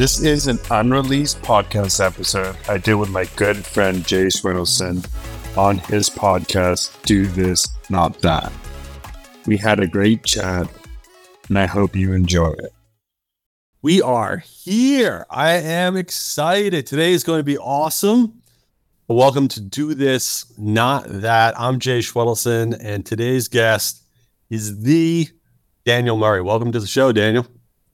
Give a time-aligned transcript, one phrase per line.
[0.00, 5.06] This is an unreleased podcast episode I did with my good friend Jay Schwedelson
[5.58, 8.50] on his podcast, Do This, Not That.
[9.44, 10.70] We had a great chat,
[11.48, 12.72] and I hope you enjoy it.
[13.82, 15.26] We are here.
[15.28, 16.86] I am excited.
[16.86, 18.40] Today is going to be awesome.
[19.06, 21.60] Welcome to Do This, Not That.
[21.60, 24.02] I'm Jay Schwedelson, and today's guest
[24.48, 25.28] is the
[25.84, 26.40] Daniel Murray.
[26.40, 27.46] Welcome to the show, Daniel.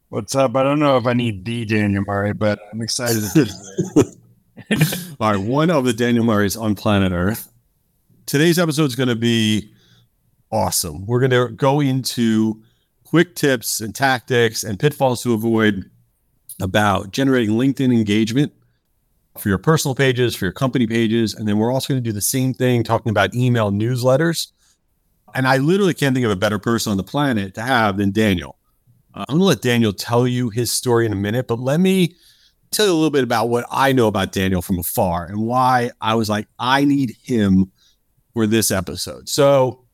[0.09, 0.55] What's up?
[0.55, 4.05] I don't know if I need the Daniel Murray, but I'm excited to
[5.21, 7.51] All right, one of the Daniel Murrays on planet Earth.
[8.25, 9.69] Today's episode is going to be
[10.53, 11.07] awesome.
[11.07, 12.63] We're going to go into
[13.03, 15.91] quick tips and tactics and pitfalls to avoid
[16.61, 18.53] about generating LinkedIn engagement
[19.39, 21.35] for your personal pages, for your company pages.
[21.35, 24.53] And then we're also going to do the same thing talking about email newsletters.
[25.35, 28.13] And I literally can't think of a better person on the planet to have than
[28.13, 28.57] Daniel.
[29.17, 31.81] Uh, I'm going to let Daniel tell you his story in a minute, but let
[31.81, 32.15] me
[32.71, 35.91] tell you a little bit about what I know about Daniel from afar and why
[36.01, 37.73] I was like, I need him
[38.35, 39.29] for this episode.
[39.29, 39.85] So,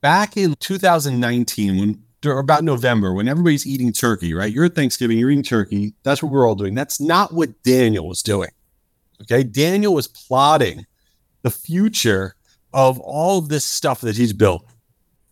[0.00, 2.02] back in 2019, when
[2.38, 4.52] about November, when everybody's eating turkey, right?
[4.52, 5.94] You're Thanksgiving, you're eating turkey.
[6.04, 6.72] That's what we're all doing.
[6.72, 8.50] That's not what Daniel was doing.
[9.22, 9.42] Okay.
[9.42, 10.86] Daniel was plotting
[11.42, 12.36] the future
[12.72, 14.64] of all of this stuff that he's built.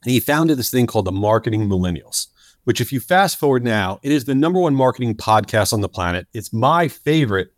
[0.02, 2.26] And he founded this thing called the Marketing Millennials
[2.70, 5.88] which, if you fast forward now, it is the number one marketing podcast on the
[5.88, 6.28] planet.
[6.32, 7.50] It's my favorite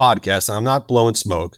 [0.00, 1.56] podcast, and I'm not blowing smoke.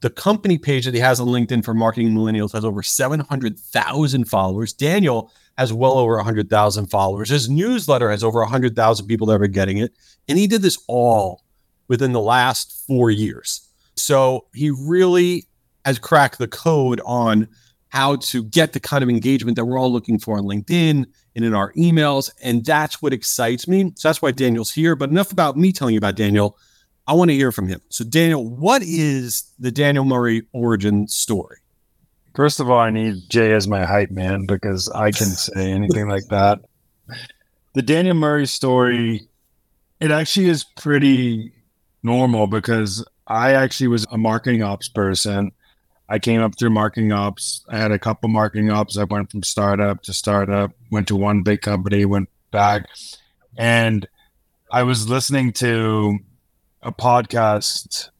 [0.00, 4.72] The company page that he has on LinkedIn for marketing millennials has over 700,000 followers.
[4.72, 7.28] Daniel has well over 100,000 followers.
[7.28, 9.92] His newsletter has over 100,000 people that are getting it.
[10.26, 11.44] And he did this all
[11.88, 13.68] within the last four years.
[13.94, 15.48] So he really
[15.84, 17.46] has cracked the code on
[17.92, 21.04] how to get the kind of engagement that we're all looking for on LinkedIn
[21.36, 22.30] and in our emails.
[22.42, 23.92] And that's what excites me.
[23.96, 24.96] So that's why Daniel's here.
[24.96, 26.56] But enough about me telling you about Daniel.
[27.06, 27.82] I want to hear from him.
[27.90, 31.58] So, Daniel, what is the Daniel Murray origin story?
[32.34, 36.08] First of all, I need Jay as my hype man because I can say anything
[36.08, 36.60] like that.
[37.74, 39.28] The Daniel Murray story,
[40.00, 41.52] it actually is pretty
[42.02, 45.52] normal because I actually was a marketing ops person
[46.12, 47.64] I came up through marketing ops.
[47.70, 48.98] I had a couple marketing ops.
[48.98, 52.86] I went from startup to startup, went to one big company, went back.
[53.56, 54.06] And
[54.70, 56.18] I was listening to
[56.82, 58.10] a podcast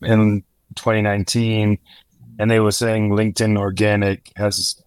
[0.00, 0.42] in
[0.74, 1.78] 2019
[2.38, 4.82] and they were saying LinkedIn organic has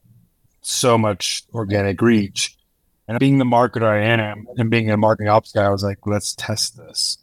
[0.64, 2.58] so much organic reach.
[3.08, 6.08] And being the marketer I am and being a marketing ops guy, I was like,
[6.08, 7.20] let's test this.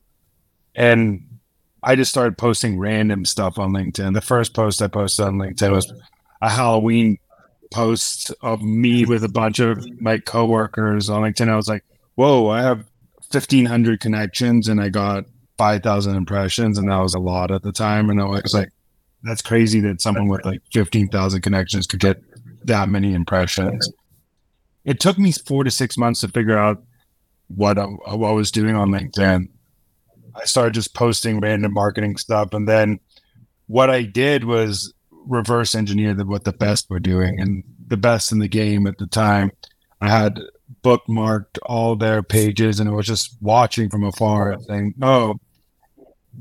[0.77, 1.38] And
[1.83, 4.15] I just started posting random stuff on LinkedIn.
[4.15, 5.93] The first post I posted on LinkedIn was
[6.41, 7.19] a Halloween
[7.71, 11.49] post of me with a bunch of my coworkers on LinkedIn.
[11.49, 11.85] I was like,
[12.15, 12.79] whoa, I have
[13.31, 15.25] 1,500 connections and I got
[15.59, 16.79] 5,000 impressions.
[16.79, 18.11] And that was a lot at the time.
[18.11, 18.71] And I was like,
[19.23, 22.21] that's crazy that someone with like 15,000 connections could get
[22.65, 23.91] that many impressions.
[24.85, 26.83] It took me four to six months to figure out
[27.49, 29.49] what I, what I was doing on LinkedIn.
[30.35, 32.53] I started just posting random marketing stuff.
[32.53, 33.01] And then
[33.67, 34.93] what I did was
[35.27, 37.41] reverse engineer the, what the best were doing.
[37.41, 39.53] And the best in the game at the time,
[40.01, 40.41] I had
[40.83, 45.37] bookmarked all their pages and I was just watching from afar saying, oh,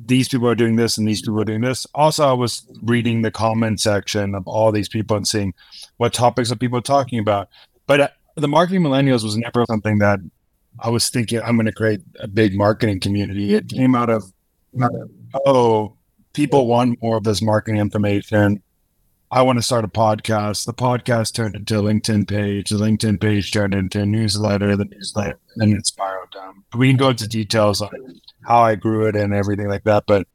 [0.06, 1.88] these people are doing this and these people are doing this.
[1.96, 5.54] Also, I was reading the comment section of all these people and seeing
[5.98, 7.50] what topics are people talking about.
[7.88, 10.20] But uh, the marketing millennials was never something that
[10.80, 13.54] I was thinking I'm going to create a big marketing community.
[13.54, 14.24] It came out of,
[15.46, 15.96] oh,
[16.34, 18.62] people want more of this marketing information.
[19.30, 20.66] I want to start a podcast.
[20.66, 22.70] The podcast turned into a LinkedIn page.
[22.70, 24.76] The LinkedIn page turned into a newsletter.
[24.78, 26.64] The newsletter, and it spiraled down.
[26.76, 27.90] We can go into details on
[28.46, 30.06] how I grew it and everything like that.
[30.08, 30.28] But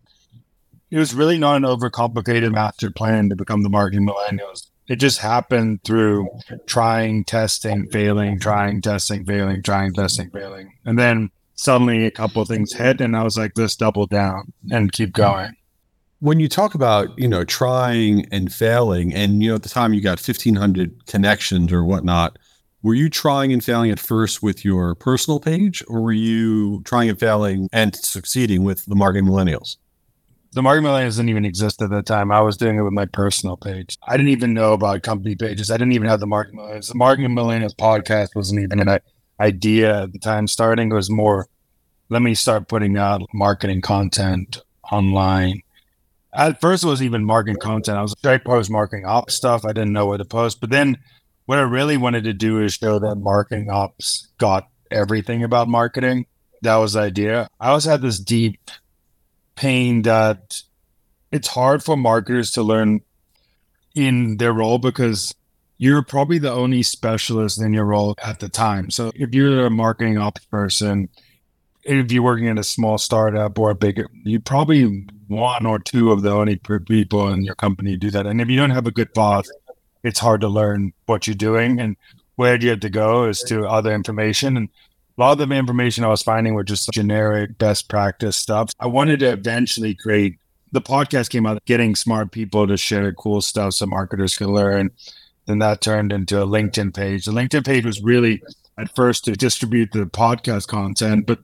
[0.90, 5.18] it was really not an overcomplicated master plan to become the marketing millennials it just
[5.18, 6.28] happened through
[6.66, 10.72] trying, testing, failing, trying, testing, failing, trying, testing, failing.
[10.84, 14.92] And then suddenly a couple things hit and I was like, let's double down and
[14.92, 15.54] keep going.
[16.18, 19.92] When you talk about, you know, trying and failing, and you know, at the time
[19.92, 22.38] you got 1500 connections or whatnot,
[22.82, 27.08] were you trying and failing at first with your personal page or were you trying
[27.08, 29.76] and failing and succeeding with the marketing millennials?
[30.52, 32.30] The marketing millennials didn't even exist at the time.
[32.30, 33.96] I was doing it with my personal page.
[34.06, 35.70] I didn't even know about company pages.
[35.70, 36.88] I didn't even have the marketing millennials.
[36.88, 38.98] The marketing millennials podcast wasn't even an
[39.40, 40.46] idea at the time.
[40.46, 41.48] Starting it was more,
[42.10, 44.60] let me start putting out marketing content
[44.90, 45.62] online.
[46.34, 47.98] At first, it was even marketing content.
[47.98, 49.64] I was I post marketing ops stuff.
[49.64, 50.98] I didn't know what to post, but then
[51.46, 56.26] what I really wanted to do is show that marketing ops got everything about marketing.
[56.62, 57.48] That was the idea.
[57.58, 58.60] I also had this deep
[59.62, 60.60] pain that
[61.30, 63.00] it's hard for marketers to learn
[63.94, 65.32] in their role because
[65.78, 68.90] you're probably the only specialist in your role at the time.
[68.90, 71.08] So if you're a marketing ops person,
[71.84, 76.10] if you're working in a small startup or a big, you probably one or two
[76.10, 78.26] of the only people in your company do that.
[78.26, 79.48] And if you don't have a good boss,
[80.02, 81.96] it's hard to learn what you're doing and
[82.34, 84.56] where you have to go is to other information.
[84.56, 84.68] And
[85.16, 88.70] a lot of the information I was finding were just generic best practice stuff.
[88.80, 90.38] I wanted to eventually create
[90.72, 94.90] the podcast came out getting smart people to share cool stuff so marketers could learn.
[95.46, 97.26] Then that turned into a LinkedIn page.
[97.26, 98.42] The LinkedIn page was really
[98.78, 101.40] at first to distribute the podcast content, but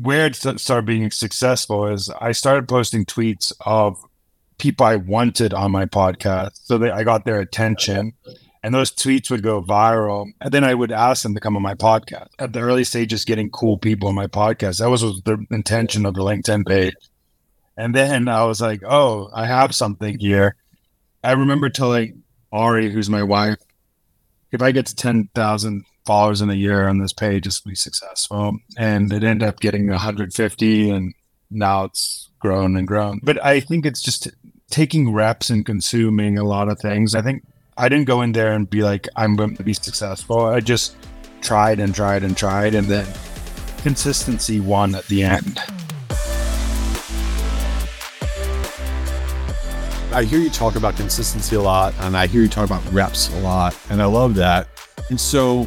[0.00, 4.02] where it started being successful is I started posting tweets of
[4.56, 6.64] people I wanted on my podcast.
[6.64, 8.14] So that I got their attention
[8.62, 10.26] and those tweets would go viral.
[10.40, 12.28] And then I would ask them to come on my podcast.
[12.38, 14.80] At the early stages, getting cool people on my podcast.
[14.80, 16.94] That was, the intention of the LinkedIn page.
[17.76, 20.56] And then I was like, oh, I have something here.
[21.24, 22.22] I remember telling
[22.52, 23.58] Ari, who's my wife,
[24.52, 28.58] if I get to 10,000 followers in a year on this page, it's be successful.
[28.76, 31.14] And it ended up getting 150 and
[31.50, 33.20] now it's grown and grown.
[33.22, 34.28] But I think it's just
[34.70, 37.14] taking reps and consuming a lot of things.
[37.14, 37.44] I think
[37.80, 40.40] I didn't go in there and be like, I'm going to be successful.
[40.40, 40.96] I just
[41.40, 42.74] tried and tried and tried.
[42.74, 43.06] And then
[43.78, 45.58] consistency won at the end.
[50.12, 53.32] I hear you talk about consistency a lot, and I hear you talk about reps
[53.32, 54.68] a lot, and I love that.
[55.08, 55.66] And so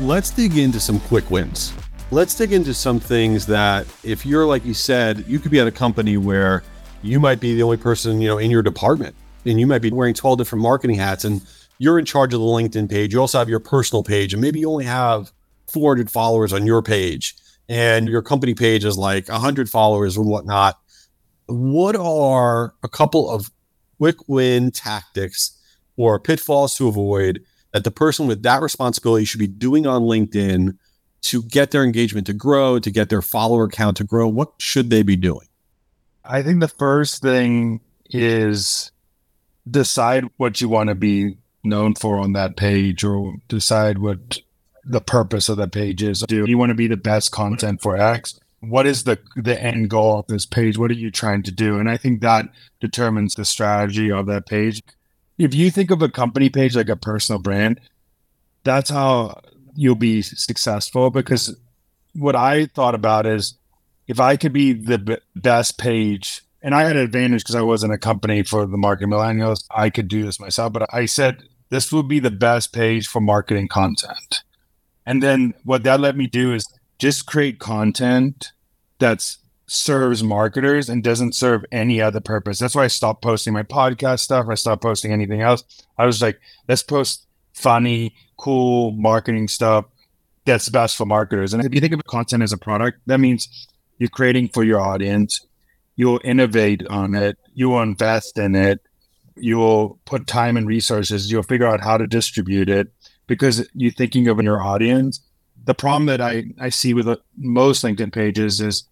[0.00, 1.72] let's dig into some quick wins.
[2.10, 5.68] Let's dig into some things that, if you're like you said, you could be at
[5.68, 6.64] a company where
[7.00, 9.14] you might be the only person, you know, in your department
[9.44, 11.42] and you might be wearing 12 different marketing hats and
[11.78, 13.12] you're in charge of the LinkedIn page.
[13.12, 15.32] You also have your personal page, and maybe you only have
[15.72, 17.34] 400 followers on your page,
[17.68, 20.78] and your company page is like 100 followers and whatnot.
[21.46, 23.50] What are a couple of
[23.98, 25.58] quick win tactics
[25.96, 27.42] or pitfalls to avoid
[27.72, 30.76] that the person with that responsibility should be doing on LinkedIn
[31.22, 34.28] to get their engagement to grow, to get their follower count to grow?
[34.28, 35.48] What should they be doing?
[36.24, 37.80] I think the first thing
[38.10, 38.91] is
[39.68, 44.38] decide what you want to be known for on that page or decide what
[44.84, 46.20] the purpose of the page is.
[46.26, 48.38] Do you want to be the best content for X?
[48.60, 50.78] What is the the end goal of this page?
[50.78, 51.78] What are you trying to do?
[51.78, 52.46] And I think that
[52.80, 54.82] determines the strategy of that page.
[55.38, 57.80] If you think of a company page like a personal brand,
[58.62, 59.40] that's how
[59.74, 61.56] you'll be successful because
[62.14, 63.54] what I thought about is
[64.06, 67.62] if I could be the b- best page and I had an advantage because I
[67.62, 69.64] wasn't a company for the marketing millennials.
[69.70, 73.20] I could do this myself, but I said this would be the best page for
[73.20, 74.42] marketing content.
[75.04, 76.66] And then what that let me do is
[76.98, 78.52] just create content
[78.98, 79.36] that
[79.66, 82.58] serves marketers and doesn't serve any other purpose.
[82.58, 84.46] That's why I stopped posting my podcast stuff.
[84.48, 85.64] I stopped posting anything else.
[85.98, 89.86] I was like, let's post funny, cool marketing stuff
[90.44, 91.54] that's best for marketers.
[91.54, 94.80] And if you think of content as a product, that means you're creating for your
[94.80, 95.46] audience
[95.96, 98.80] you'll innovate on it, you will invest in it,
[99.36, 102.88] you will put time and resources, you'll figure out how to distribute it
[103.26, 105.20] because you're thinking of your audience.
[105.64, 108.84] The problem that I, I see with most LinkedIn pages is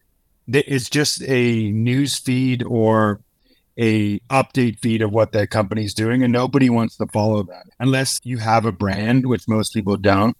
[0.46, 3.20] it's just a news feed or
[3.78, 8.20] a update feed of what that company's doing and nobody wants to follow that unless
[8.24, 10.36] you have a brand which most people don't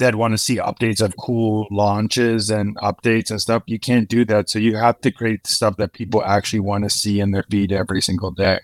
[0.00, 3.62] that want to see updates of cool launches and updates and stuff.
[3.66, 4.50] You can't do that.
[4.50, 7.70] So you have to create stuff that people actually want to see in their feed
[7.70, 8.60] every single day.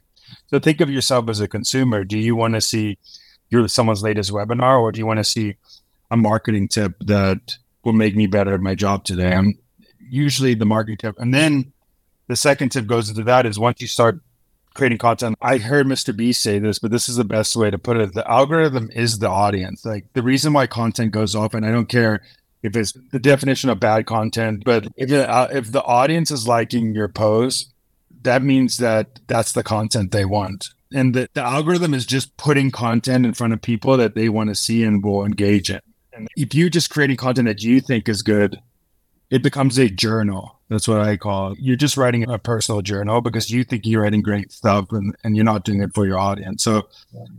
[0.48, 2.04] So think of yourself as a consumer.
[2.04, 2.98] Do you want to see
[3.48, 5.56] your someone's latest webinar or do you want to see
[6.10, 9.32] a marketing tip that will make me better at my job today?
[9.32, 9.58] I'm
[10.00, 11.16] usually the marketing tip.
[11.18, 11.72] And then
[12.28, 14.20] the second tip goes into that is once you start
[14.76, 15.36] creating content.
[15.40, 16.16] I heard Mr.
[16.16, 18.14] B say this, but this is the best way to put it.
[18.14, 19.84] The algorithm is the audience.
[19.84, 22.22] Like the reason why content goes off, and I don't care
[22.62, 26.94] if it's the definition of bad content, but if uh, if the audience is liking
[26.94, 27.72] your post,
[28.22, 30.70] that means that that's the content they want.
[30.92, 34.50] And the, the algorithm is just putting content in front of people that they want
[34.50, 35.80] to see and will engage in.
[36.12, 38.60] And if you're just creating content that you think is good,
[39.30, 41.58] it becomes a journal That's what I call it.
[41.60, 45.36] You're just writing a personal journal because you think you're writing great stuff and, and
[45.36, 46.64] you're not doing it for your audience.
[46.64, 46.88] So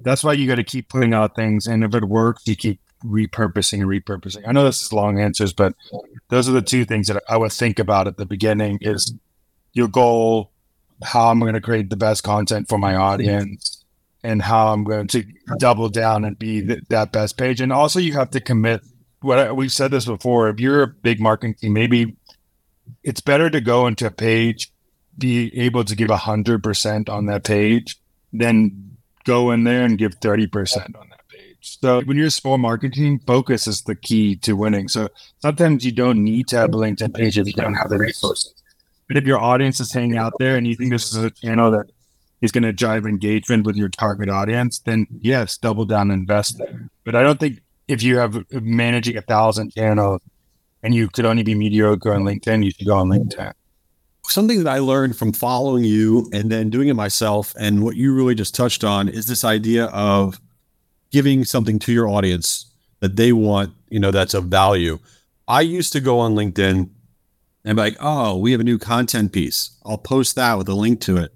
[0.01, 1.67] that's why you got to keep putting out things.
[1.67, 4.47] And if it works, you keep repurposing and repurposing.
[4.47, 5.75] I know this is long answers, but
[6.29, 9.13] those are the two things that I would think about at the beginning is
[9.73, 10.51] your goal,
[11.03, 13.83] how I'm going to create the best content for my audience
[14.23, 15.23] and how I'm going to
[15.59, 17.61] double down and be th- that best page.
[17.61, 18.81] And also you have to commit
[19.21, 20.49] what I, we've said this before.
[20.49, 22.16] If you're a big marketing team, maybe
[23.03, 24.71] it's better to go into a page,
[25.17, 27.97] be able to give a hundred percent on that page
[28.33, 31.77] than go in there and give 30% on that page.
[31.81, 34.87] so when you're small marketing, focus is the key to winning.
[34.87, 37.97] So sometimes you don't need to have a LinkedIn page if you don't have the
[37.97, 38.53] resources.
[39.07, 41.71] But if your audience is hanging out there and you think this is a channel
[41.71, 41.87] that
[42.41, 46.57] is going to drive engagement with your target audience, then yes, double down and invest
[46.57, 46.89] there.
[47.03, 50.21] But I don't think if you have managing a thousand channels
[50.87, 53.51] and you could only be mediocre on LinkedIn, you should go on LinkedIn.
[54.23, 58.15] Something that I learned from following you and then doing it myself, and what you
[58.15, 60.39] really just touched on is this idea of
[61.11, 64.97] giving something to your audience that they want, you know, that's of value.
[65.45, 66.89] I used to go on LinkedIn
[67.65, 69.77] and be like, oh, we have a new content piece.
[69.85, 71.33] I'll post that with a link to it.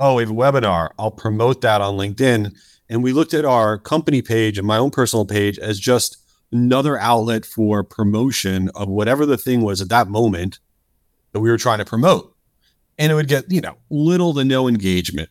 [0.00, 0.88] Oh, we have a webinar.
[0.98, 2.54] I'll promote that on LinkedIn.
[2.88, 6.16] And we looked at our company page and my own personal page as just
[6.52, 10.58] another outlet for promotion of whatever the thing was at that moment
[11.32, 12.34] that we were trying to promote.
[12.98, 15.28] And it would get, you know, little to no engagement.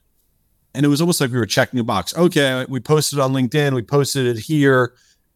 [0.74, 2.16] And it was almost like we were checking a box.
[2.16, 4.94] Okay, we posted on LinkedIn, we posted it here,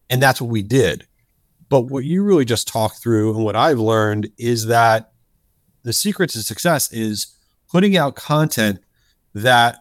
[0.09, 1.07] and that's what we did.
[1.69, 5.12] But what you really just talked through and what I've learned is that
[5.83, 7.36] the secret to success is
[7.71, 8.79] putting out content
[9.33, 9.77] that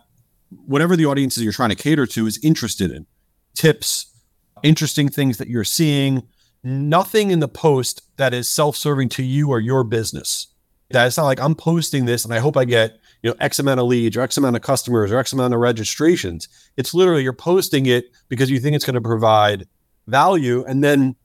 [0.67, 3.07] whatever the audiences you're trying to cater to is interested in.
[3.55, 4.15] Tips,
[4.63, 6.23] interesting things that you're seeing,
[6.63, 10.49] nothing in the post that is self-serving to you or your business.
[10.91, 13.59] That it's not like I'm posting this and I hope I get you know x
[13.59, 16.49] amount of leads or x amount of customers or x amount of registrations.
[16.77, 19.67] It's literally you're posting it because you think it's going to provide
[20.07, 21.17] value and then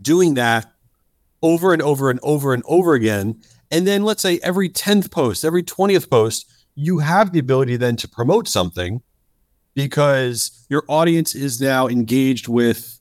[0.00, 0.72] doing that
[1.42, 3.40] over and over and over and over again.
[3.70, 6.46] And then let's say every 10th post every 20th post
[6.76, 9.02] you have the ability then to promote something
[9.74, 13.00] because your audience is now engaged with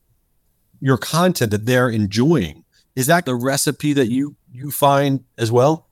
[0.79, 2.63] your content that they're enjoying
[2.95, 5.89] is that the recipe that you you find as well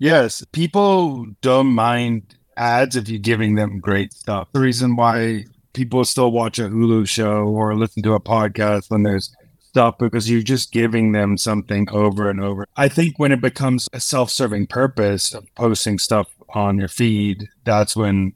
[0.00, 4.48] Yes, people don't mind ads if you're giving them great stuff.
[4.54, 9.02] The reason why people still watch a Hulu show or listen to a podcast when
[9.02, 12.66] there's stuff because you're just giving them something over and over.
[12.78, 17.94] I think when it becomes a self-serving purpose of posting stuff on your feed, that's
[17.94, 18.32] when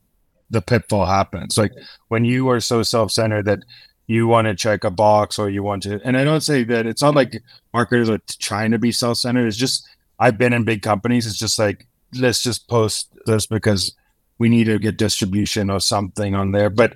[0.51, 1.57] the pitfall happens.
[1.59, 1.73] Like
[2.09, 3.61] when you are so self-centered that
[4.07, 6.87] you want to check a box or you want to and I don't say that
[6.87, 9.47] it's not like marketers are trying to be self-centered.
[9.47, 11.27] It's just I've been in big companies.
[11.27, 11.87] It's just like,
[12.19, 13.95] let's just post this because
[14.39, 16.71] we need to get distribution or something on there.
[16.71, 16.95] But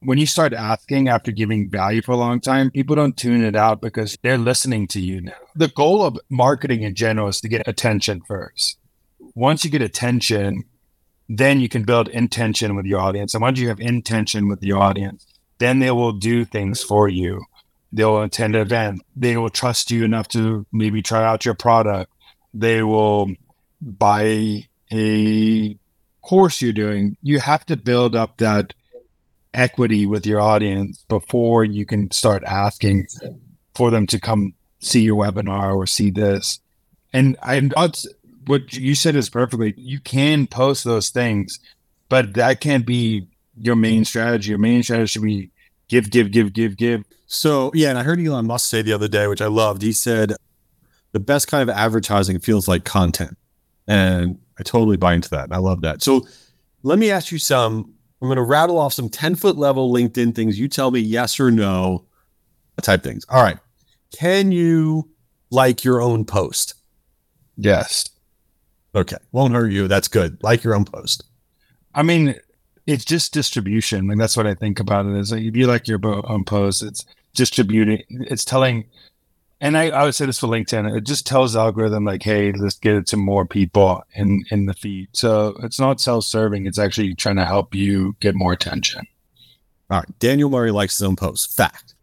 [0.00, 3.54] when you start asking after giving value for a long time, people don't tune it
[3.54, 5.32] out because they're listening to you now.
[5.54, 8.78] The goal of marketing in general is to get attention first.
[9.34, 10.64] Once you get attention,
[11.38, 13.34] then you can build intention with your audience.
[13.34, 15.26] And once you have intention with your audience,
[15.58, 17.42] then they will do things for you.
[17.92, 19.02] They'll attend an event.
[19.14, 22.12] They will trust you enough to maybe try out your product
[22.54, 23.30] they will
[23.80, 25.78] buy a
[26.20, 27.16] course you're doing.
[27.22, 28.74] You have to build up that
[29.54, 33.06] equity with your audience before you can start asking
[33.74, 36.60] for them to come see your webinar or see this.
[37.12, 38.04] And I'm not
[38.46, 39.74] what you said is perfectly.
[39.76, 41.58] You can post those things,
[42.08, 44.50] but that can't be your main strategy.
[44.50, 45.50] Your main strategy should be
[45.88, 47.04] give, give, give, give, give.
[47.26, 49.82] So yeah, and I heard Elon Musk say the other day, which I loved.
[49.82, 50.34] He said
[51.12, 53.36] the best kind of advertising feels like content.
[53.86, 55.48] And I totally buy into that.
[55.52, 56.02] I love that.
[56.02, 56.26] So
[56.82, 57.94] let me ask you some.
[58.20, 60.58] I'm going to rattle off some 10 foot level LinkedIn things.
[60.58, 62.04] You tell me yes or no
[62.80, 63.24] type things.
[63.28, 63.58] All right.
[64.16, 65.10] Can you
[65.50, 66.74] like your own post?
[67.56, 68.08] Yes.
[68.94, 69.16] Okay.
[69.32, 69.88] Won't hurt you.
[69.88, 70.42] That's good.
[70.42, 71.24] Like your own post.
[71.94, 72.34] I mean,
[72.86, 74.08] it's just distribution.
[74.08, 76.82] Like that's what I think about it is like if you like your own post,
[76.82, 78.84] it's distributing, it's telling
[79.62, 82.50] and I, I would say this for LinkedIn, it just tells the algorithm like, hey,
[82.50, 85.08] let's get it to more people in in the feed.
[85.12, 89.06] So it's not self-serving; it's actually trying to help you get more attention.
[89.88, 91.56] All right, Daniel Murray likes his own post.
[91.56, 91.94] Fact.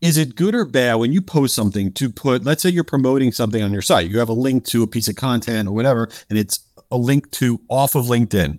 [0.00, 2.44] Is it good or bad when you post something to put?
[2.44, 4.10] Let's say you're promoting something on your site.
[4.10, 7.30] You have a link to a piece of content or whatever, and it's a link
[7.32, 8.58] to off of LinkedIn.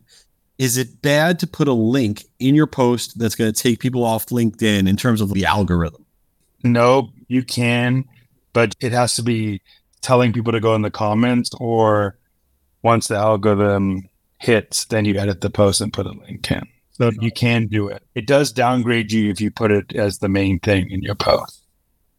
[0.59, 4.03] Is it bad to put a link in your post that's going to take people
[4.03, 6.05] off LinkedIn in terms of the algorithm?
[6.63, 8.05] No, you can
[8.53, 9.61] but it has to be
[10.01, 12.17] telling people to go in the comments or
[12.81, 16.67] once the algorithm hits, then you edit the post and put a link in.
[17.01, 18.03] So you can do it.
[18.13, 21.63] It does downgrade you if you put it as the main thing in your post.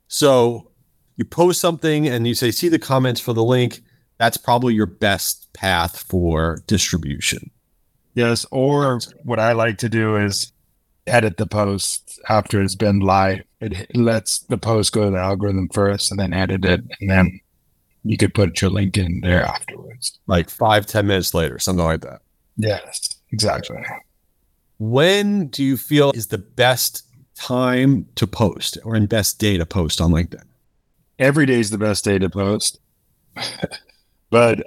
[0.08, 0.72] So
[1.14, 3.80] you post something and you say, see the comments for the link.
[4.18, 7.52] That's probably your best path for distribution.
[8.14, 8.44] Yes.
[8.50, 10.50] Or what I like to do is
[11.06, 13.42] edit the post after it's been live.
[13.60, 16.80] It lets the post go to the algorithm first and then edit it.
[17.00, 17.40] And then
[18.02, 20.18] you could put your link in there afterwards.
[20.26, 22.20] Like five, ten minutes later, something like that.
[22.56, 23.80] Yes, exactly.
[24.78, 29.66] When do you feel is the best time to post or in best day to
[29.66, 30.44] post on LinkedIn?
[31.18, 32.80] Every day is the best day to post.
[34.30, 34.66] but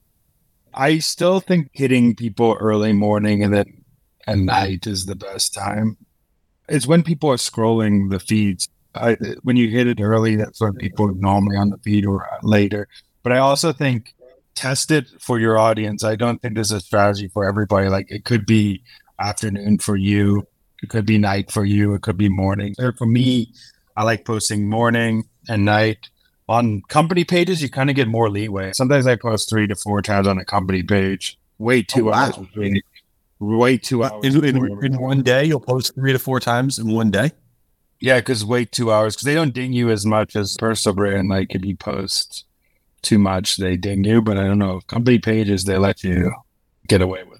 [0.74, 3.86] I still think hitting people early morning and then
[4.28, 5.98] at night is the best time.
[6.68, 8.68] It's when people are scrolling the feeds.
[8.96, 12.28] I, when you hit it early, that's when people are normally on the feed or
[12.42, 12.88] later.
[13.24, 14.14] But I also think
[14.56, 16.04] test it for your audience.
[16.04, 17.90] I don't think there's a strategy for everybody.
[17.90, 18.82] Like it could be
[19.20, 20.48] afternoon for you,
[20.82, 22.76] it could be night for you, it could be morning.
[22.80, 23.52] Or for me,
[23.96, 26.10] I like posting morning and night.
[26.48, 28.72] On company pages, you kind of get more leeway.
[28.74, 31.40] Sometimes I post three to four times on a company page.
[31.58, 32.26] Wait oh, two oh, wow.
[32.26, 32.82] hours between
[33.40, 34.24] wait two hours.
[34.24, 37.32] In, in, in, one day, you'll post three to four times in one day.
[38.00, 41.30] Yeah, because wait two hours because they don't ding you as much as personal brand.
[41.30, 42.46] Like if you post
[43.02, 44.22] too much, they ding you.
[44.22, 44.82] But I don't know.
[44.82, 46.32] Company pages, they let you
[46.88, 47.35] get away with.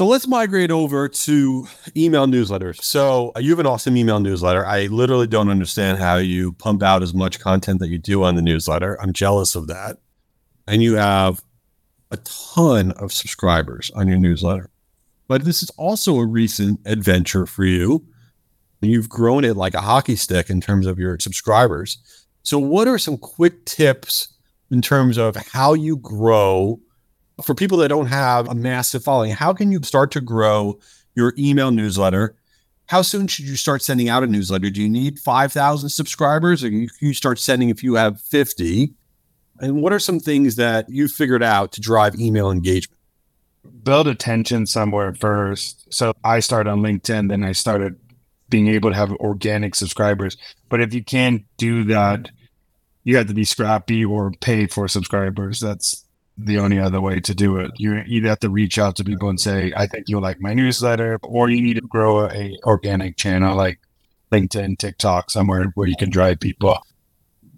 [0.00, 2.82] So let's migrate over to email newsletters.
[2.82, 4.64] So uh, you have an awesome email newsletter.
[4.64, 8.34] I literally don't understand how you pump out as much content that you do on
[8.34, 8.98] the newsletter.
[9.02, 9.98] I'm jealous of that.
[10.66, 11.42] And you have
[12.10, 14.70] a ton of subscribers on your newsletter.
[15.28, 18.02] But this is also a recent adventure for you.
[18.80, 21.98] You've grown it like a hockey stick in terms of your subscribers.
[22.42, 24.32] So, what are some quick tips
[24.70, 26.80] in terms of how you grow
[27.44, 29.32] for people that don't have a massive following.
[29.32, 30.78] How can you start to grow
[31.14, 32.36] your email newsletter?
[32.86, 34.70] How soon should you start sending out a newsletter?
[34.70, 38.92] Do you need 5,000 subscribers or can you start sending if you have 50?
[39.60, 42.98] And what are some things that you figured out to drive email engagement?
[43.82, 45.92] Build attention somewhere first.
[45.92, 47.96] So I started on LinkedIn, then I started
[48.48, 50.36] being able to have organic subscribers.
[50.68, 52.30] But if you can't do that,
[53.04, 55.60] you have to be scrappy or pay for subscribers.
[55.60, 56.04] That's
[56.44, 57.72] the only other way to do it.
[57.76, 60.54] You either have to reach out to people and say, "I think you'll like my
[60.54, 63.80] newsletter," or you need to grow a, organic channel like
[64.32, 66.78] LinkedIn, TikTok, somewhere where you can drive people.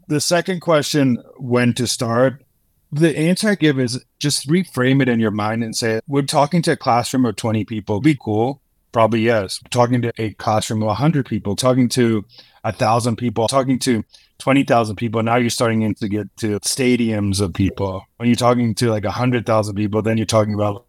[0.09, 2.43] The second question, when to start,
[2.91, 6.63] the answer I give is just reframe it in your mind and say, "We're talking
[6.63, 8.01] to a classroom of twenty people.
[8.01, 8.62] Be cool."
[8.93, 9.59] Probably yes.
[9.71, 12.25] Talking to a classroom of 100 people, talking to
[12.63, 14.05] a thousand people, talking to
[14.39, 15.23] 20,000 people.
[15.23, 18.05] Now you're starting to get to stadiums of people.
[18.17, 20.87] When you're talking to like 100,000 people, then you're talking about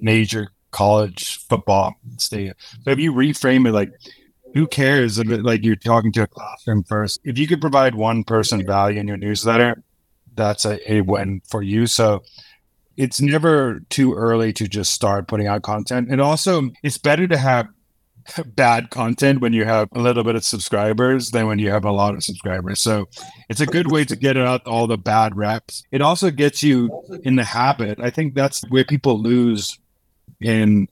[0.00, 2.54] major college football stadium.
[2.84, 3.92] So if you reframe it like,
[4.54, 7.20] who cares if it, like you're talking to a classroom first?
[7.24, 9.82] If you could provide one person value in your newsletter,
[10.34, 11.86] that's a, a win for you.
[11.86, 12.22] So
[12.96, 16.08] it's never too early to just start putting out content.
[16.10, 17.68] And also, it's better to have
[18.44, 21.92] bad content when you have a little bit of subscribers than when you have a
[21.92, 22.80] lot of subscribers.
[22.80, 23.08] So
[23.48, 25.84] it's a good way to get out all the bad reps.
[25.92, 26.90] It also gets you
[27.22, 28.00] in the habit.
[28.00, 29.78] I think that's where people lose
[30.40, 30.88] in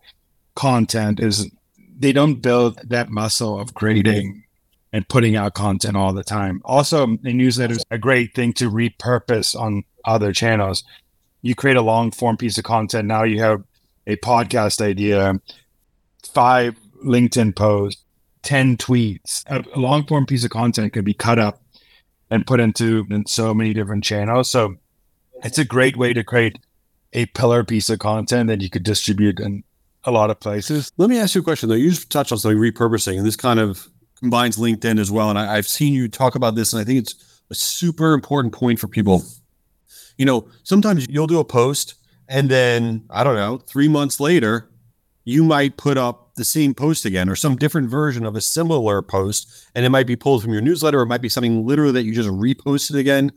[0.55, 1.51] content is
[1.99, 4.45] they don't build that muscle of creating
[4.93, 6.63] and putting out content all the time.
[6.65, 10.85] Also, a newsletter is a great thing to repurpose on other channels.
[11.45, 13.07] You create a long form piece of content.
[13.07, 13.63] Now you have
[14.07, 15.39] a podcast idea,
[16.33, 18.03] five LinkedIn posts,
[18.45, 19.45] 10 tweets.
[19.47, 21.63] A long form piece of content can be cut up
[22.31, 24.51] and put into in so many different channels.
[24.51, 24.77] So
[25.43, 26.59] it's a great way to create
[27.13, 29.65] a pillar piece of content that you could distribute in
[30.05, 30.91] a lot of places.
[30.97, 31.75] Let me ask you a question though.
[31.75, 33.87] You just touched on something repurposing, and this kind of
[34.19, 35.29] combines LinkedIn as well.
[35.29, 38.55] And I, I've seen you talk about this, and I think it's a super important
[38.55, 39.23] point for people.
[40.17, 41.95] You know, sometimes you'll do a post,
[42.29, 44.69] and then I don't know, three months later,
[45.25, 49.03] you might put up the same post again or some different version of a similar
[49.03, 51.93] post and it might be pulled from your newsletter or it might be something literally
[51.93, 53.33] that you just reposted again.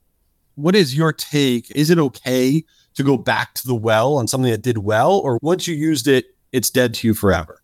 [0.56, 1.72] What is your take?
[1.72, 2.64] Is it okay
[2.96, 6.08] to go back to the well on something that did well or once you used
[6.08, 7.62] it it's dead to you forever?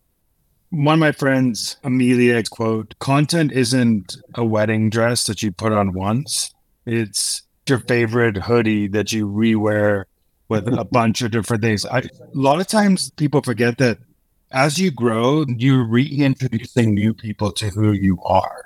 [0.69, 5.93] One of my friends amelia quote content isn't a wedding dress that you put on
[5.93, 6.53] once.
[6.85, 10.05] It's your favorite hoodie that you rewear
[10.49, 11.85] with a bunch of different things.
[11.85, 13.97] I, a lot of times people forget that
[14.51, 18.65] as you grow, you're reintroducing new people to who you are.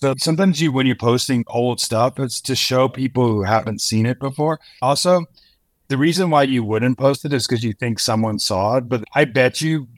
[0.00, 4.06] So sometimes you, when you're posting old stuff, it's to show people who haven't seen
[4.06, 4.60] it before.
[4.80, 5.26] Also,
[5.88, 8.88] the reason why you wouldn't post it is because you think someone saw it.
[8.88, 9.88] But I bet you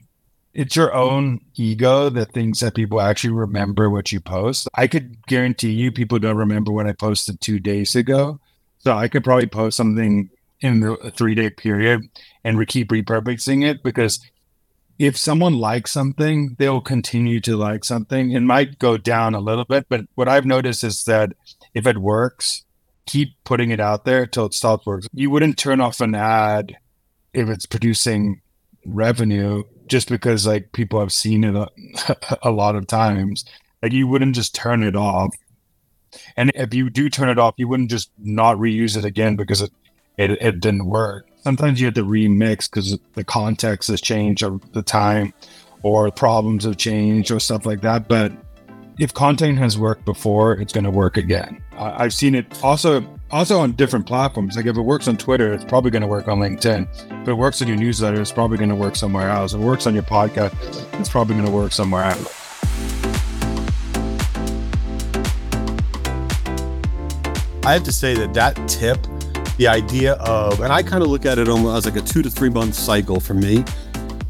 [0.53, 4.67] it's your own ego that thinks that people actually remember what you post.
[4.75, 8.39] I could guarantee you people don't remember what I posted two days ago.
[8.79, 12.01] So I could probably post something in the three day period
[12.43, 14.19] and we keep repurposing it because
[14.99, 18.31] if someone likes something, they'll continue to like something.
[18.31, 21.33] It might go down a little bit, but what I've noticed is that
[21.73, 22.65] if it works,
[23.07, 25.09] keep putting it out there till it stops working.
[25.13, 26.77] You wouldn't turn off an ad
[27.33, 28.41] if it's producing
[28.85, 31.67] revenue just because like people have seen it a,
[32.43, 33.43] a lot of times.
[33.83, 35.35] Like you wouldn't just turn it off.
[36.37, 39.61] And if you do turn it off, you wouldn't just not reuse it again because
[39.61, 39.71] it
[40.17, 41.27] it, it didn't work.
[41.43, 45.33] Sometimes you have to remix because the context has changed or the time
[45.83, 48.07] or problems have changed or stuff like that.
[48.07, 48.31] But
[48.97, 51.61] if content has worked before, it's going to work again.
[51.75, 53.01] I've seen it also
[53.31, 54.55] also on different platforms.
[54.55, 57.21] Like if it works on Twitter, it's probably going to work on LinkedIn.
[57.21, 59.53] If it works on your newsletter, it's probably going to work somewhere else.
[59.53, 60.53] If it works on your podcast,
[60.99, 62.37] it's probably going to work somewhere else.
[67.63, 68.97] I have to say that that tip,
[69.57, 72.21] the idea of, and I kind of look at it almost as like a two
[72.23, 73.63] to three month cycle for me.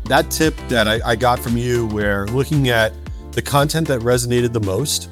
[0.06, 2.94] That tip that I, I got from you, where looking at
[3.32, 5.10] the content that resonated the most,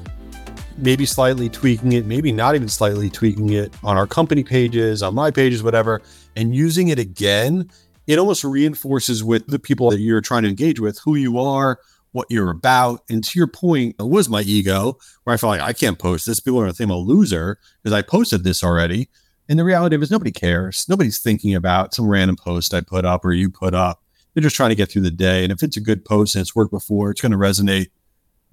[0.80, 5.14] maybe slightly tweaking it, maybe not even slightly tweaking it on our company pages, on
[5.14, 6.02] my pages, whatever,
[6.36, 7.70] and using it again,
[8.06, 11.78] it almost reinforces with the people that you're trying to engage with who you are,
[12.12, 13.02] what you're about.
[13.08, 16.26] And to your point, it was my ego where I felt like I can't post
[16.26, 16.40] this.
[16.40, 19.08] People are going to think I'm a loser because I posted this already.
[19.48, 20.88] And the reality is nobody cares.
[20.88, 24.02] Nobody's thinking about some random post I put up or you put up.
[24.34, 25.42] They're just trying to get through the day.
[25.42, 27.88] And if it's a good post and it's worked before, it's going to resonate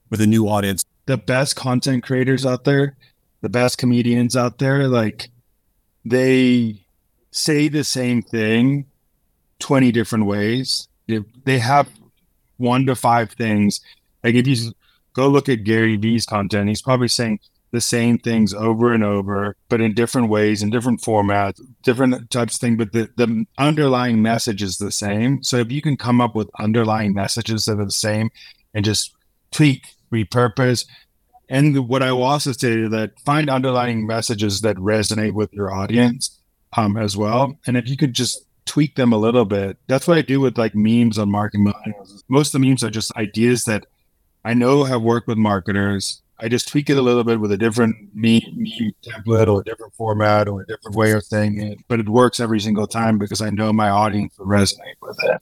[0.09, 0.83] with a new audience.
[1.07, 2.95] The best content creators out there,
[3.41, 5.29] the best comedians out there, like
[6.05, 6.85] they
[7.31, 8.85] say the same thing
[9.59, 10.87] 20 different ways.
[11.07, 11.89] They have
[12.57, 13.81] one to five things.
[14.23, 14.73] Like if you
[15.13, 17.39] go look at Gary Vee's content, he's probably saying
[17.71, 22.55] the same things over and over, but in different ways, in different formats, different types
[22.55, 22.77] of things.
[22.77, 25.43] But the, the underlying message is the same.
[25.43, 28.29] So if you can come up with underlying messages that are the same
[28.73, 29.13] and just
[29.51, 30.85] tweak repurpose.
[31.49, 35.73] And what I will also say is that find underlying messages that resonate with your
[35.73, 36.39] audience
[36.75, 37.57] um, as well.
[37.65, 40.57] And if you could just tweak them a little bit, that's what I do with
[40.57, 41.73] like memes on marketing.
[42.27, 43.85] Most of the memes are just ideas that
[44.43, 46.21] I know have worked with marketers.
[46.39, 49.63] I just tweak it a little bit with a different meme, meme template or a
[49.63, 53.17] different format or a different way of saying it, but it works every single time
[53.17, 55.41] because I know my audience will resonate with it.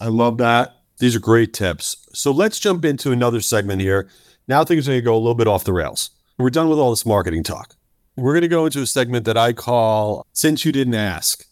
[0.00, 0.76] I love that.
[1.02, 1.96] These are great tips.
[2.12, 4.08] So let's jump into another segment here.
[4.46, 6.10] Now things are going to go a little bit off the rails.
[6.38, 7.74] We're done with all this marketing talk.
[8.14, 11.44] We're going to go into a segment that I call Since You Didn't Ask.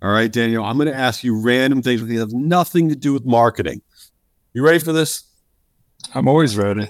[0.00, 3.12] All right, Daniel, I'm going to ask you random things that have nothing to do
[3.12, 3.82] with marketing.
[4.54, 5.24] You ready for this?
[6.14, 6.88] I'm always ready.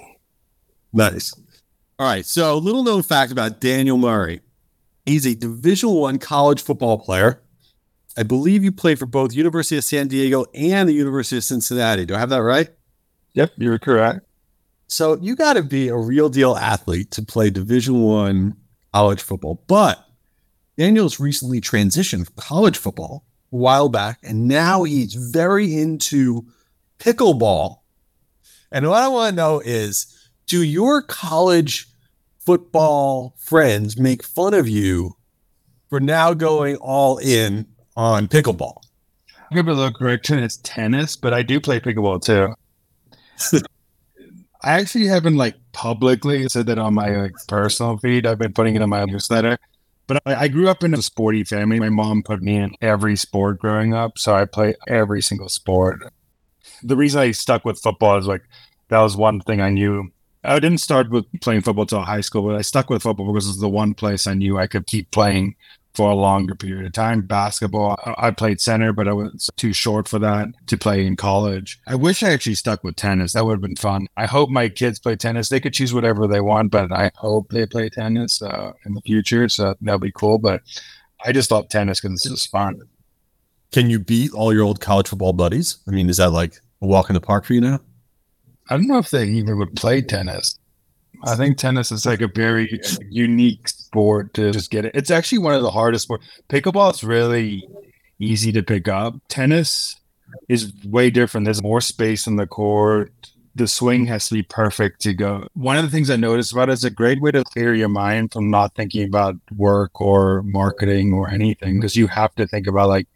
[0.92, 1.34] Nice.
[1.98, 2.24] All right.
[2.24, 4.40] So, little known fact about Daniel Murray.
[5.04, 7.42] He's a Division One college football player.
[8.18, 12.04] I believe you played for both University of San Diego and the University of Cincinnati.
[12.04, 12.68] Do I have that right?
[13.34, 14.26] Yep, you're correct.
[14.88, 18.56] So you got to be a real deal athlete to play Division One
[18.92, 19.62] college football.
[19.68, 20.04] But
[20.76, 26.44] Daniel's recently transitioned from college football a while back, and now he's very into
[26.98, 27.82] pickleball.
[28.72, 31.86] And what I want to know is, do your college
[32.40, 35.14] football friends make fun of you
[35.88, 37.66] for now going all in
[37.98, 38.80] on pickleball.
[39.50, 40.38] I give a little correction.
[40.38, 42.54] It's tennis, but I do play pickleball too.
[44.62, 48.24] I actually haven't like publicly said that on my like, personal feed.
[48.24, 49.58] I've been putting it on my newsletter.
[50.06, 51.80] But I, I, grew up in a sporty family.
[51.80, 56.00] My mom put me in every sport growing up, so I play every single sport.
[56.82, 58.42] The reason I stuck with football is like
[58.88, 60.10] that was one thing I knew.
[60.44, 63.46] I didn't start with playing football till high school, but I stuck with football because
[63.46, 65.56] it was the one place I knew I could keep playing
[65.98, 67.22] for a longer period of time.
[67.22, 71.80] Basketball, I played center, but I was too short for that to play in college.
[71.88, 73.32] I wish I actually stuck with tennis.
[73.32, 74.06] That would have been fun.
[74.16, 75.48] I hope my kids play tennis.
[75.48, 79.00] They could choose whatever they want, but I hope they play tennis uh, in the
[79.00, 79.48] future.
[79.48, 80.38] So that'll be cool.
[80.38, 80.62] But
[81.26, 82.80] I just love tennis because it's just fun.
[83.72, 85.78] Can you beat all your old college football buddies?
[85.88, 87.80] I mean, is that like a walk in the park for you now?
[88.70, 90.60] I don't know if they even would play tennis.
[91.24, 94.92] I think tennis is like a very unique sport to just get it.
[94.94, 96.26] It's actually one of the hardest sports.
[96.48, 97.68] Pickleball is really
[98.18, 99.14] easy to pick up.
[99.28, 99.96] Tennis
[100.48, 101.44] is way different.
[101.44, 103.12] There's more space on the court.
[103.58, 105.46] the swing has to be perfect to go.
[105.54, 107.88] One of the things I noticed about it is a great way to clear your
[107.88, 112.66] mind from not thinking about work or marketing or anything because you have to think
[112.66, 113.08] about like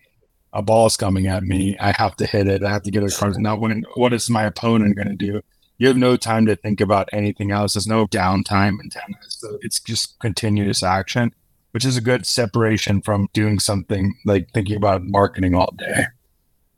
[0.52, 1.76] a ball's coming at me.
[1.78, 2.62] I have to hit it.
[2.62, 3.36] I have to get a card.
[3.38, 5.40] Now, when what is my opponent going to do?
[5.82, 7.74] You have no time to think about anything else.
[7.74, 9.38] There's no downtime in tennis.
[9.40, 11.34] So it's just continuous action,
[11.72, 16.04] which is a good separation from doing something like thinking about marketing all day.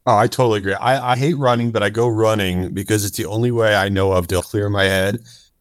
[0.06, 0.72] Oh, I totally agree.
[0.72, 4.12] I, I hate running, but I go running because it's the only way I know
[4.12, 5.18] of to clear my head.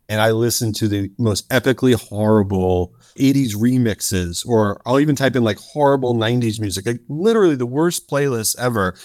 [0.07, 5.43] And I listen to the most epically horrible 80s remixes, or I'll even type in
[5.43, 8.95] like horrible 90s music, like literally the worst playlist ever.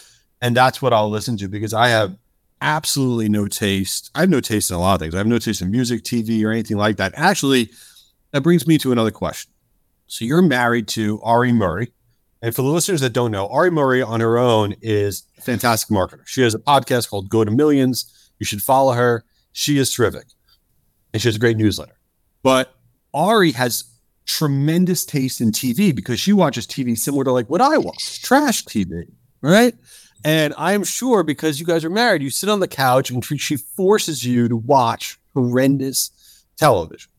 [0.41, 2.17] And that's what I'll listen to because I have
[2.61, 4.11] absolutely no taste.
[4.15, 5.15] I have no taste in a lot of things.
[5.15, 7.13] I have no taste in music, TV, or anything like that.
[7.17, 7.71] Actually,
[8.33, 9.51] that brings me to another question.
[10.07, 11.93] So you're married to Ari Murray.
[12.41, 15.91] And for the listeners that don't know, Ari Murray on her own is a fantastic
[15.91, 16.27] marketer.
[16.27, 18.31] She has a podcast called Go to Millions.
[18.39, 19.25] You should follow her.
[19.53, 20.27] She is terrific.
[21.13, 21.99] And she has a great newsletter.
[22.43, 22.75] But
[23.13, 23.85] Ari has
[24.27, 28.65] tremendous taste in TV because she watches TV similar to like what I watch, trash
[28.65, 29.75] TV, right?
[30.25, 33.57] And I'm sure because you guys are married, you sit on the couch and she
[33.57, 37.11] forces you to watch horrendous television.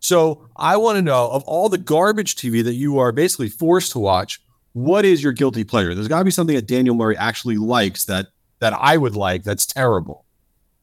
[0.00, 3.92] So I want to know of all the garbage TV that you are basically forced
[3.92, 4.40] to watch,
[4.72, 5.94] what is your guilty pleasure?
[5.94, 8.28] There's got to be something that Daniel Murray actually likes that
[8.60, 10.24] that I would like that's terrible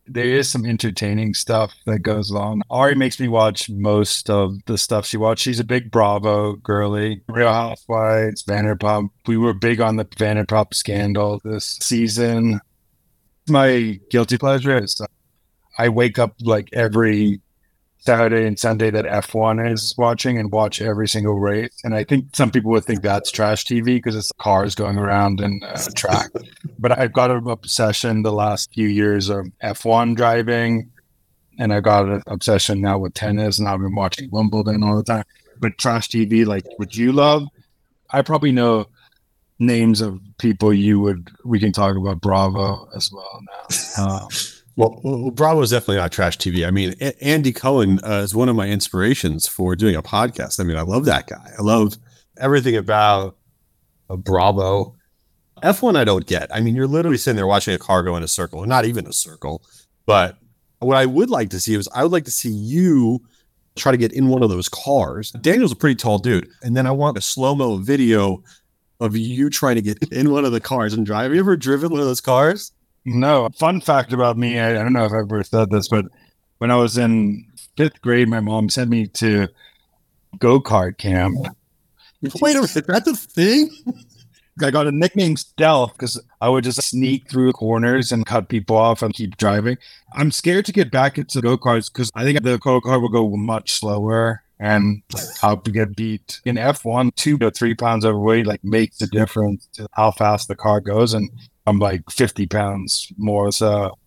[0.08, 2.62] there is some entertaining stuff that goes on.
[2.70, 5.44] Ari makes me watch most of the stuff she watched.
[5.44, 7.22] She's a big Bravo girly.
[7.28, 9.10] Real Housewives, Vanderpump.
[9.28, 12.60] We were big on the Vanderpump scandal this season.
[13.48, 15.08] My guilty pleasure is uh,
[15.78, 17.42] I wake up like every
[18.06, 21.82] Saturday and Sunday that F1 is watching and watch every single race.
[21.84, 25.42] And I think some people would think that's trash TV because it's cars going around
[25.42, 26.30] and uh, track.
[26.78, 30.92] but I've got an obsession the last few years of F1 driving.
[31.58, 35.04] And I got an obsession now with tennis, and I've been watching Wimbledon all the
[35.04, 35.24] time.
[35.60, 37.48] But trash TV, like what you love,
[38.12, 38.88] I probably know
[39.58, 41.32] names of people you would.
[41.46, 44.04] We can talk about Bravo as well now.
[44.04, 44.28] Um,
[44.76, 46.68] well, well, Bravo is definitely not trash TV.
[46.68, 50.60] I mean, a- Andy Cohen uh, is one of my inspirations for doing a podcast.
[50.60, 51.52] I mean, I love that guy.
[51.58, 51.98] I love
[52.40, 53.38] everything about
[54.10, 54.96] uh, Bravo.
[55.64, 56.54] F1, I don't get.
[56.54, 59.08] I mean, you're literally sitting there watching a car go in a circle, not even
[59.08, 59.64] a circle.
[60.06, 60.38] But
[60.80, 63.22] what I would like to see is I would like to see you
[63.76, 65.32] try to get in one of those cars.
[65.32, 66.48] Daniel's a pretty tall dude.
[66.64, 68.44] And then I want a slow mo video
[69.00, 71.24] of you trying to get in one of the cars and drive.
[71.24, 72.72] Have you ever driven one of those cars?
[73.06, 73.50] No.
[73.56, 76.06] Fun fact about me, I, I don't know if I've ever said this, but
[76.58, 77.46] when I was in
[77.78, 79.48] fifth grade, my mom sent me to
[80.40, 81.38] go kart camp.
[82.42, 83.70] Wait a minute, that's a thing?
[84.62, 88.78] I got a nickname Stealth because I would just sneak through corners and cut people
[88.78, 89.78] off and keep driving.
[90.14, 93.10] I'm scared to get back into go karts because I think the go kart will
[93.10, 95.02] go much slower and
[95.44, 96.40] I'll get beat.
[96.46, 100.56] In F1, two to three pounds overweight like makes a difference to how fast the
[100.56, 101.14] car goes.
[101.14, 101.30] And
[101.66, 103.52] I'm like 50 pounds more.
[103.52, 103.98] So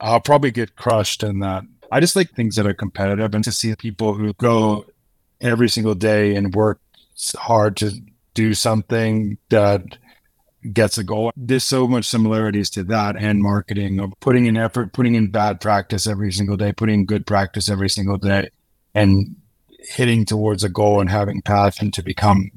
[0.00, 1.64] I'll probably get crushed in that.
[1.90, 4.86] I just like things that are competitive and to see people who go
[5.40, 6.80] every single day and work
[7.36, 7.92] hard to
[8.34, 9.98] do something that
[10.72, 11.32] gets a goal.
[11.36, 15.60] There's so much similarities to that and marketing of putting in effort, putting in bad
[15.60, 18.48] practice every single day, putting in good practice every single day,
[18.94, 19.36] and
[19.78, 22.50] hitting towards a goal and having passion to become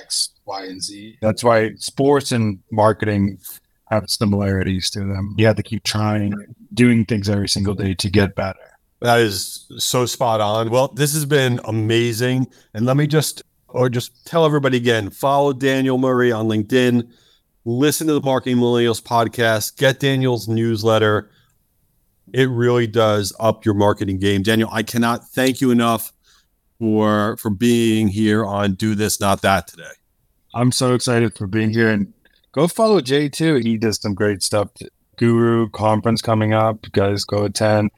[0.00, 1.18] X, Y, and Z.
[1.20, 3.38] That's why sports and marketing
[3.90, 5.34] have similarities to them.
[5.36, 6.34] You have to keep trying,
[6.72, 8.58] doing things every single day to get better.
[9.00, 10.70] That is so spot on.
[10.70, 12.46] Well, this has been amazing.
[12.72, 17.10] And let me just, or just tell everybody again follow Daniel Murray on LinkedIn,
[17.64, 21.30] listen to the Marketing Millennials podcast, get Daniel's newsletter.
[22.32, 24.42] It really does up your marketing game.
[24.42, 26.12] Daniel, I cannot thank you enough
[26.78, 29.84] for for being here on Do This Not That today.
[30.54, 32.12] I'm so excited for being here and
[32.52, 33.56] go follow Jay too.
[33.56, 34.70] He does some great stuff.
[35.16, 36.78] Guru conference coming up.
[36.84, 37.90] You guys go attend.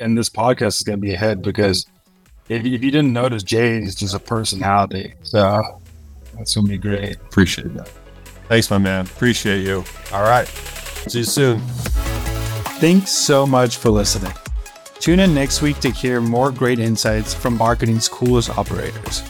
[0.00, 1.86] And this podcast is going to be ahead because
[2.48, 5.14] if, if you didn't notice, Jay is just a personality.
[5.22, 5.62] So
[6.36, 7.14] that's going to be great.
[7.16, 7.88] Appreciate that.
[8.48, 9.06] Thanks, my man.
[9.06, 9.84] Appreciate you.
[10.12, 10.48] All right.
[10.48, 11.60] See you soon.
[12.80, 14.32] Thanks so much for listening.
[14.98, 19.22] Tune in next week to hear more great insights from marketing's coolest operators.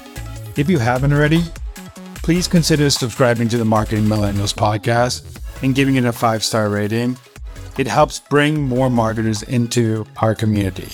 [0.56, 1.42] If you haven't already,
[2.24, 5.26] please consider subscribing to the Marketing Millennials podcast
[5.62, 7.18] and giving it a five star rating.
[7.76, 10.88] It helps bring more marketers into our community.